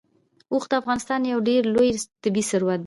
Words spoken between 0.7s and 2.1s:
د افغانستان یو ډېر لوی